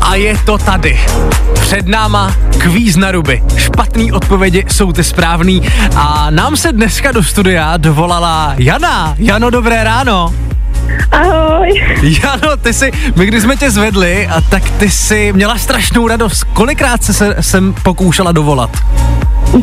[0.00, 1.00] A je to tady.
[1.60, 3.42] Před náma kvíz na ruby.
[3.56, 5.62] Špatný odpovědi jsou ty správný.
[5.96, 9.14] A nám se dneska do studia dovolala Jana.
[9.18, 10.34] Jano, dobré ráno.
[11.10, 11.82] Ahoj.
[12.02, 16.44] Jano, ty si, my když jsme tě zvedli, a tak ty si měla strašnou radost.
[16.44, 18.70] Kolikrát se, se sem pokoušela dovolat?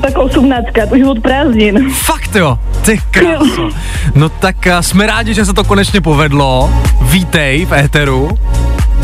[0.02, 1.90] Tak 18, už od prázdnin.
[1.94, 3.70] Fakt jo, ty kráso.
[4.16, 6.74] No tak a, jsme rádi, že se to konečně povedlo.
[7.02, 8.30] Vítej v éteru.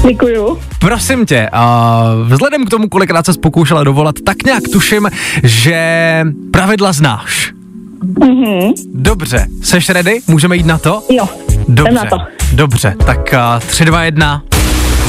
[0.07, 0.59] Děkuju.
[0.79, 5.09] Prosím tě, a vzhledem k tomu, kolikrát se pokoušela dovolat, tak nějak tuším,
[5.43, 7.53] že pravidla znáš.
[8.19, 8.71] Mhm.
[8.93, 10.19] Dobře, seš ready?
[10.27, 11.03] Můžeme jít na to?
[11.09, 11.29] Jo,
[11.67, 12.17] Dobře, na to.
[12.53, 14.41] dobře, tak a, 3, 2, 1.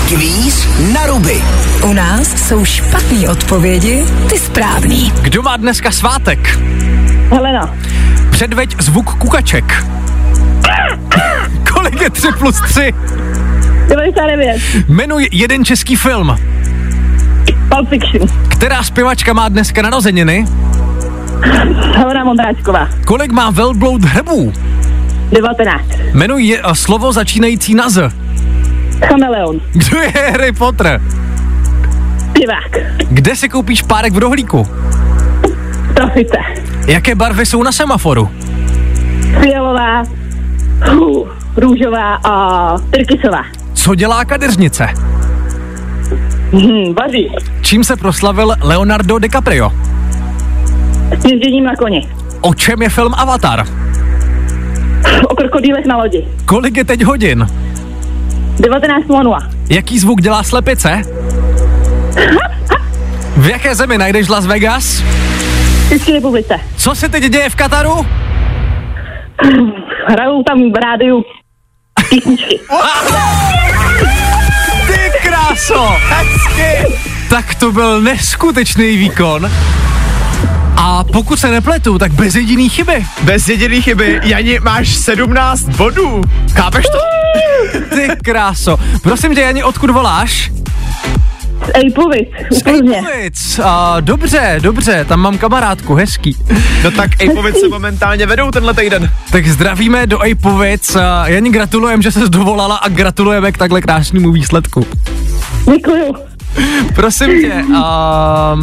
[0.09, 1.43] Kvíz na ruby.
[1.83, 5.13] U nás jsou špatné odpovědi, ty správný.
[5.23, 6.59] Kdo má dneska svátek?
[7.31, 7.75] Helena.
[8.31, 9.85] Předveď zvuk kukaček.
[11.73, 12.95] Kolik je 3 plus 3?
[13.89, 14.61] 99.
[14.89, 16.37] Jmenuj jeden český film.
[17.69, 18.29] Pulp Fiction.
[18.49, 20.47] Která zpěvačka má dneska narozeniny?
[21.97, 22.89] Helena Mondráčková.
[23.07, 24.53] Kolik má velbloud hrbů?
[25.33, 25.85] 19.
[26.15, 28.13] Jmenuj je, a slovo začínající na Z.
[29.09, 29.61] Chameleon.
[29.73, 31.01] Kdo je Harry Potter?
[32.33, 32.77] Pivák.
[33.11, 34.67] Kde si koupíš párek v rohlíku?
[35.95, 36.39] Trofice.
[36.87, 38.31] Jaké barvy jsou na semaforu?
[39.41, 40.03] Fialová.
[40.91, 43.43] Hů, růžová a tyrkysová.
[43.75, 44.89] Co dělá kadeřnice?
[46.53, 47.31] Hm, vaří.
[47.63, 49.73] Čím se proslavil Leonardo DiCaprio?
[51.31, 52.09] Jezděním na koni.
[52.41, 53.67] O čem je film Avatar?
[55.29, 56.29] O krokodýlech na lodi.
[56.45, 57.47] Kolik je teď hodin?
[58.57, 59.49] 19.00.
[59.71, 61.03] Jaký zvuk dělá slepice?
[63.37, 65.01] V jaké zemi najdeš Las Vegas?
[65.01, 66.61] V České republice.
[66.77, 68.07] Co se teď děje v Kataru?
[70.09, 71.23] Hrajou tam v rádiu
[72.11, 72.61] písničky.
[74.87, 75.89] Ty kráso!
[76.09, 76.95] Hezky!
[77.31, 79.51] Tak to byl neskutečný výkon.
[80.81, 83.07] A pokud se nepletu, tak bez jediný chyby.
[83.23, 86.23] Bez jediný chyby, Jani, máš 17 bodů.
[86.53, 86.99] Chápeš to?
[87.97, 88.79] Ty kráso.
[89.03, 90.53] Prosím tě, Jani, odkud voláš?
[91.75, 92.29] Ejpovic.
[92.51, 92.97] Úplně.
[92.99, 93.61] Ejkovic.
[93.65, 96.37] A, dobře, dobře, tam mám kamarádku, hezký.
[96.85, 99.11] No tak Ejpovic se momentálně vedou tenhle týden.
[99.31, 100.97] Tak zdravíme do Ejpovic.
[100.97, 104.87] A Jani, gratulujeme, že se dovolala a gratulujeme k takhle krásnému výsledku.
[105.75, 106.15] Děkuju.
[106.95, 108.57] Prosím tě, a,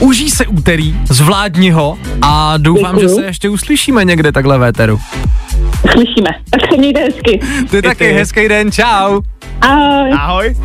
[0.00, 3.08] užij se úterý, zvládni ho a doufám, Děkuju.
[3.08, 5.00] že se ještě uslyšíme někde takhle v éteru.
[5.92, 6.30] Slyšíme.
[6.50, 7.40] Tak se mějte hezky.
[7.70, 8.12] Ty taky, ty.
[8.12, 9.20] hezký den, čau.
[9.60, 10.12] Ahoj.
[10.18, 10.56] Ahoj.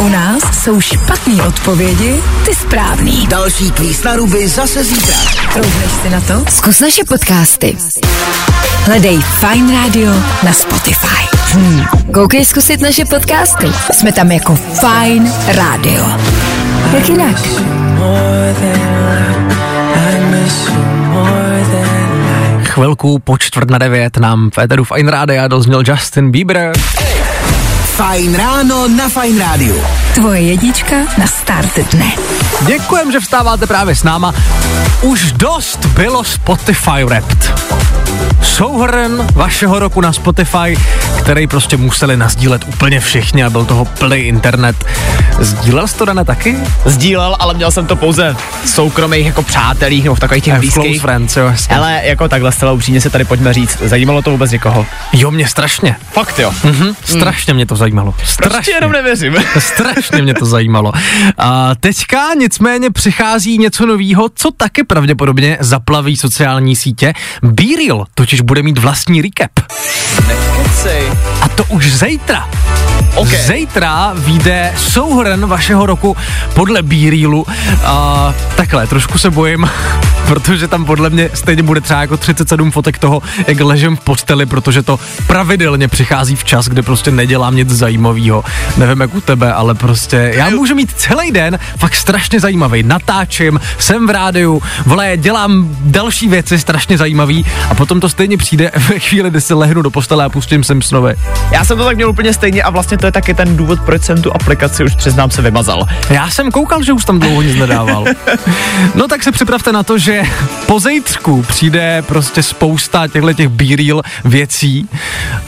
[0.00, 3.26] U nás jsou špatné odpovědi, ty správný.
[3.26, 5.14] Další kvíz na ruby zase zítra.
[5.52, 6.44] Troubneš si na to?
[6.50, 7.76] Zkus naše podcasty.
[8.84, 10.12] Hledej Fine Radio
[10.44, 11.26] na Spotify.
[11.52, 11.84] Hmm.
[12.14, 13.66] Koukej zkusit naše podcasty.
[13.92, 16.04] Jsme tam jako Fine Radio.
[16.94, 17.36] Jak jinak?
[22.76, 26.72] Chvilku po čtvrt na devět nám v éteru Fine Rádia dozněl Justin Bieber.
[27.96, 29.82] Fajn ráno na Fajn rádiu.
[30.14, 32.12] Tvoje jednička na start dne.
[32.66, 34.34] Děkujem, že vstáváte právě s náma.
[35.02, 37.52] Už dost bylo Spotify Wrapped.
[38.42, 40.78] Souhrn vašeho roku na Spotify,
[41.22, 44.76] který prostě museli nazdílet úplně všichni a byl toho plný internet.
[45.38, 46.56] Sdílel jsi to, Dane, taky?
[46.84, 50.58] Sdílel, ale měl jsem to pouze v soukromých jako přátelích nebo v takových těch Eh,
[50.58, 51.02] v Close blízkých.
[51.02, 51.76] friends, jo, jasně.
[51.76, 54.86] Ale jako takhle zcela upřímně se tady pojďme říct, zajímalo to vůbec někoho?
[55.12, 55.96] Jo, mě strašně.
[56.12, 56.52] Fakt jo.
[56.64, 58.12] Mhm, strašně mě to zajímalo.
[58.12, 58.72] Prostě Strašně.
[58.72, 59.36] jenom nevěřím.
[59.58, 60.92] Strašně mě to zajímalo.
[61.38, 67.12] A teďka nicméně přichází něco novýho, co taky pravděpodobně zaplaví sociální sítě.
[67.96, 69.50] BeReal totiž bude mít vlastní recap.
[70.26, 71.12] Nekecej.
[71.40, 72.48] A to už zítra.
[73.14, 73.28] OK.
[73.28, 76.16] Zítra vyjde souhrn vašeho roku
[76.54, 77.46] podle BeRealu.
[77.84, 79.70] A takhle, trošku se bojím,
[80.26, 84.46] protože tam podle mě stejně bude třeba jako 37 fotek toho, jak ležím v posteli,
[84.46, 88.44] protože to pravidelně přichází v čas, kde prostě nedělám nic zajímavého.
[88.76, 92.82] Nevím jak u tebe, ale prostě já můžu mít celý den fakt strašně zajímavý.
[92.82, 98.70] Natáčím, jsem v rádiu, vole, dělám další věci strašně zajímavý a potom to stejně přijde
[98.88, 101.14] ve chvíli, kdy se lehnu do postele a pustím Simpsonovi.
[101.50, 104.02] Já jsem to tak měl úplně stejně a vlastně to je taky ten důvod, proč
[104.02, 105.86] jsem tu aplikaci už přiznám se vymazal.
[106.10, 108.04] Já jsem koukal, že už tam dlouho nic nedával.
[108.94, 110.15] No tak se připravte na to, že
[110.66, 114.88] po zejtřku přijde prostě spousta těchto těch B-reel věcí.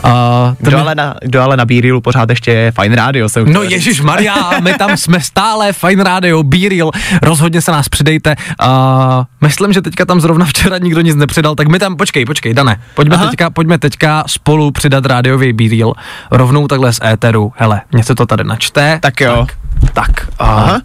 [0.03, 3.29] A Kdo ale, na, kdo ale na B-Reelu pořád ještě je Fine Radio.
[3.29, 6.91] Se No Ježíš Maria, my tam jsme stále, Fine Radio, B-reel,
[7.23, 8.35] rozhodně se nás přidejte.
[8.61, 12.55] A Myslím, že teďka tam zrovna včera nikdo nic nepřidal, tak my tam, počkej, počkej,
[12.55, 13.27] Dane, pojďme Aha.
[13.27, 15.93] teďka, pojďme teďka spolu přidat rádiový bíl
[16.31, 17.53] rovnou takhle z éteru.
[17.57, 18.99] Hele, mě se to tady načte.
[19.03, 19.47] Tak jo.
[19.47, 19.57] Tak,
[19.93, 20.81] tak a, Aha.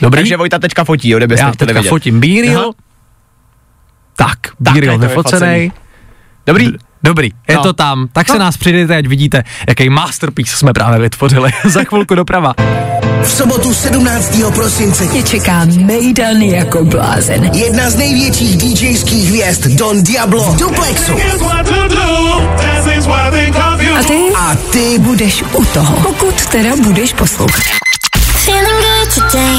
[0.00, 1.88] Dobrý, Takže Vojta teďka fotí, jo, kdybyste já teďka vidět.
[1.88, 2.60] fotím bíril.
[2.60, 2.70] Aha.
[4.18, 5.72] Tak, Tak, bíril vyfocený.
[6.46, 6.66] Dobrý.
[7.02, 7.62] Dobrý, je No.
[7.62, 8.08] to tam.
[8.12, 8.38] Tak se No.
[8.38, 11.50] nás přidejte, ať vidíte, jaký masterpiece jsme právě vytvořili.
[11.64, 12.54] Za chvilku doprava.
[13.22, 14.50] V sobotu 17.
[14.54, 17.44] prosince Tě čeká Mejdan jako blázen.
[17.44, 21.12] jedna z největších DJských hvězd Don Diablo v Duplexu.
[23.98, 24.18] A ty?
[24.36, 27.64] A ty Budeš u toho, pokud teda budeš poslouchat.
[28.44, 29.58] Feeling good today.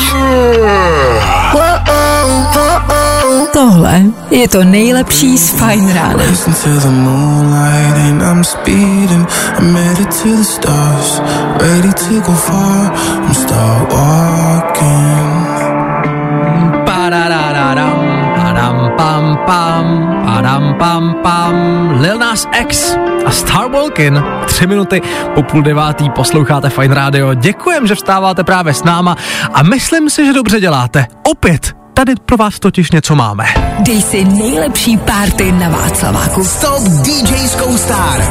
[3.54, 6.24] Tohle je to nejlepší z Fine Rána.
[6.30, 9.28] Listen to the moonlight and I'm speeding.
[9.60, 11.22] I'm headed to the stars,
[11.62, 12.92] ready to go far.
[13.26, 15.30] I'm start walking.
[16.86, 19.86] Pararararam, padam pam pam,
[20.26, 21.56] padam pam pam,
[22.02, 24.24] Lil Nas X a Star Walkin.
[24.46, 25.02] Tři minuty
[25.36, 27.34] po půl devátý posloucháte Fine Radio.
[27.34, 29.16] Děkujem, že vstáváte právě s náma
[29.54, 31.08] a myslím si, že dobře děláte.
[31.24, 33.46] Opět, tady pro vás totiž něco máme.
[33.80, 36.44] Dej si nejlepší párty na Václaváku.
[36.44, 38.22] Stop DJskou star.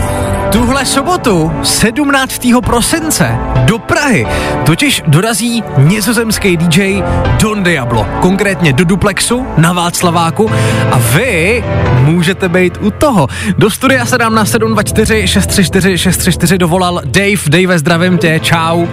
[0.53, 2.47] Tuhle sobotu, 17.
[2.67, 4.27] prosince, do Prahy
[4.67, 7.03] totiž dorazí nizozemský DJ
[7.41, 10.51] Don Diablo, konkrétně do Duplexu na Václaváku
[10.91, 11.65] a vy
[12.01, 13.29] můžete být u toho.
[13.59, 17.49] Do studia se nám na 724 634 634 dovolal Dave.
[17.49, 18.87] Dave, zdravím tě, čau.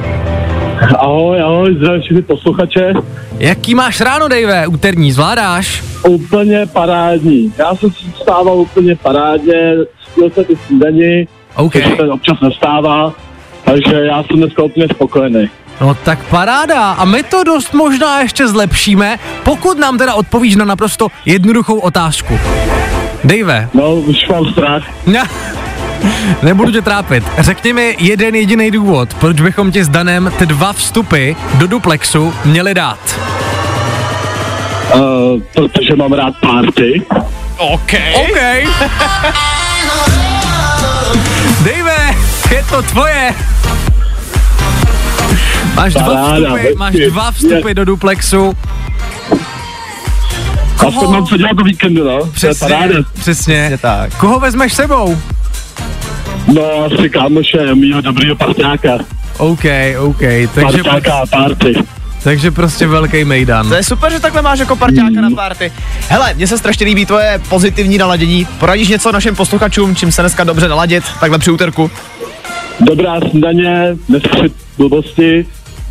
[0.99, 2.93] Ahoj, ahoj, zdravím všechny posluchače.
[3.37, 4.67] Jaký máš ráno, Dave?
[4.67, 5.83] Úterní, zvládáš?
[6.07, 7.53] Úplně parádní.
[7.57, 9.73] Já jsem si vstával úplně parádně,
[10.11, 11.73] spil jsem ty snídani, OK.
[11.73, 13.13] což se občas nestává,
[13.65, 15.49] takže já jsem dneska úplně spokojený.
[15.81, 16.91] No tak paráda.
[16.91, 22.39] A my to dost možná ještě zlepšíme, pokud nám teda odpovíš na naprosto jednoduchou otázku.
[23.23, 24.83] Dave, No, už mám strach.
[26.03, 27.23] Ne, nebudu tě trápit.
[27.39, 32.33] Řekni mi jeden jediný důvod, proč bychom ti s Danem ty dva vstupy do duplexu
[32.45, 33.19] měli dát.
[34.95, 35.01] Uh,
[35.53, 37.01] protože mám rád party.
[37.57, 37.93] OK.
[38.15, 38.39] OK.
[41.63, 42.15] Dave,
[42.51, 43.33] je to tvoje.
[45.75, 47.73] Máš dva vstupy, máš dva vstupy Je.
[47.73, 48.53] do duplexu.
[50.87, 52.19] Aspoň mám co dělat do víkendu, no.
[52.19, 52.93] To je Přesně, paráda.
[53.19, 53.55] přesně.
[53.55, 54.15] Je tak.
[54.15, 55.17] Koho vezmeš sebou?
[56.53, 58.97] No, asi kámoše, mýho dobrýho parťáka.
[59.37, 59.63] OK,
[59.99, 60.19] OK,
[60.55, 61.73] takže, Parťáka a party.
[62.23, 63.69] takže prostě velký mejdan.
[63.69, 65.71] To je super, že takhle máš jako parťáka na párty.
[66.09, 68.47] Hele, mně se strašně líbí tvoje pozitivní naladění.
[68.59, 71.91] Poradíš něco našim posluchačům, čím se dneska dobře naladit, takhle při úterku?
[72.79, 75.45] Dobrá snídaně, neslyšet blbosti.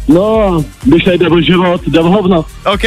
[0.08, 2.44] No, když nejde o život, jde v hovno.
[2.72, 2.82] OK?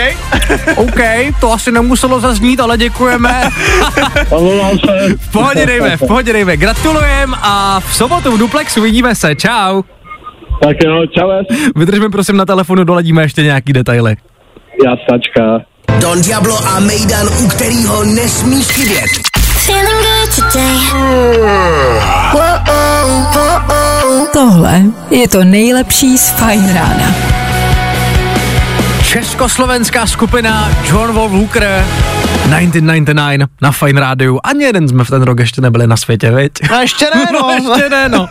[0.75, 0.99] OK,
[1.39, 3.43] to asi nemuselo zaznít, ale děkujeme.
[4.29, 5.15] Omlouvám se.
[5.17, 6.57] V pohodě, Dave, v pohodě, Dave.
[6.57, 9.35] Gratulujem a v sobotu v Duplexu vidíme se.
[9.35, 9.81] Čau.
[10.61, 11.29] Tak jo, čau.
[11.75, 14.15] Vydržme prosím na telefonu, doladíme ještě nějaký detaily.
[14.85, 15.61] Jasnačka.
[15.99, 19.09] Don Diablo a Mejdan, u kterého nesmíš chybět.
[19.65, 20.77] Feeling good today.
[24.33, 27.15] Tohle je to nejlepší z Fine Rána.
[29.03, 31.85] Československá skupina John Wolf Hooker
[32.27, 34.39] 1999 na Fine Rádiu.
[34.43, 36.51] Ani jeden jsme v ten rok ještě nebyli na světě, viď?
[36.71, 37.49] No ještě ne, no.
[37.73, 38.27] ještě ne, no.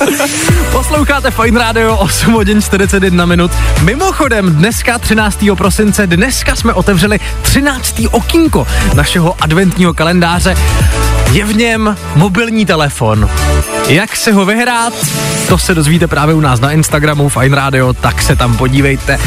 [0.73, 3.51] Posloucháte Fine Radio 8 hodin 41 minut.
[3.83, 5.45] Mimochodem, dneska 13.
[5.57, 8.03] prosince, dneska jsme otevřeli 13.
[8.11, 10.57] okýnko našeho adventního kalendáře.
[11.33, 13.31] Je v něm mobilní telefon.
[13.89, 14.95] Jak se ho vyhrát,
[15.49, 19.19] to se dozvíte právě u nás na Instagramu Fine Radio, tak se tam podívejte.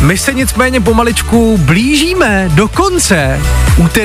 [0.00, 3.40] My se nicméně pomaličku blížíme do konce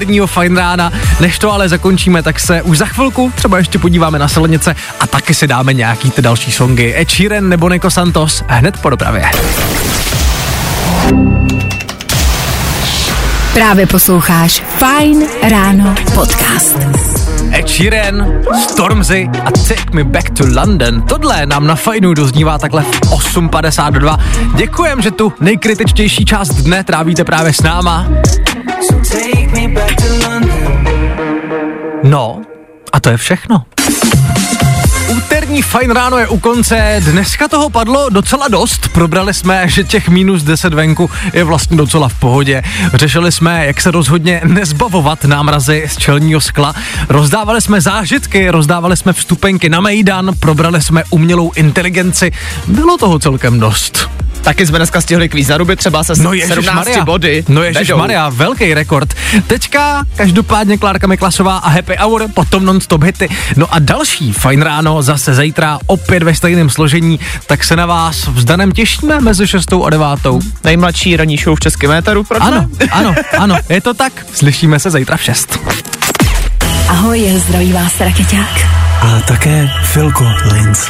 [0.04, 0.92] úterního Fine Rána.
[1.20, 5.08] Než to ale zakončíme, tak se už za chvilku třeba ještě podíváme na silnice a
[5.08, 6.94] taky si dáme nějaký ty další songy.
[6.98, 9.26] Ed Sheeran nebo Nico Santos hned po dopravě.
[13.54, 16.78] Právě posloucháš Fine Ráno podcast.
[17.54, 21.02] Ed Sheeran, Stormzy a Take Me Back to London.
[21.02, 24.20] Tohle nám na fajnu doznívá takhle v 8.52.
[24.56, 28.08] Děkujem, že tu nejkritičtější část dne trávíte právě s náma.
[32.04, 32.42] No,
[32.94, 33.64] a to je všechno.
[35.08, 40.10] Úterní fajn ráno je u konce, dneska toho padlo docela dost, probrali jsme, že těch
[40.10, 42.64] minus 10 venku je vlastně docela v pohodě,
[42.94, 46.74] řešili jsme, jak se rozhodně nezbavovat námrazy z čelního skla,
[47.10, 52.32] rozdávali jsme zážitky, rozdávali jsme vstupenky na Mejdan, probrali jsme umělou inteligenci,
[52.68, 54.10] bylo toho celkem dost.
[54.44, 57.06] Taky jsme dneska stihli kvíz na ruby, třeba se No 17 Maria.
[57.06, 57.46] body.
[57.50, 57.92] No ježiš.
[57.96, 59.14] Maria, velký rekord.
[59.48, 63.30] Teďka každopádně Klárka Miklasová a Happy Hour, potom non-stop hity.
[63.56, 68.28] No a další fajn ráno zase zítra opět ve stejném složení, tak se na vás
[68.28, 70.08] v Danem těšíme mezi 6 a 9.
[70.64, 72.86] Nejmladší ranní show v českém éteru, proč Ano, ne?
[72.92, 74.14] ano, ano, je to tak.
[74.34, 75.60] Slyšíme se zítra v 6.
[76.94, 78.68] Ahoj, zdraví vás Raketák.
[79.02, 80.88] A také Filko Linz.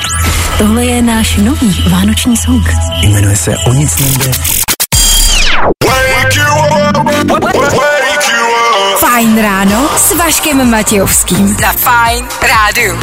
[0.57, 2.69] Tohle je náš nový vánoční song.
[3.03, 4.31] Jmenuje se O nic nejde.
[8.99, 11.57] Fajn ráno s Vaškem Matějovským.
[11.61, 12.99] Za Fajn rádu.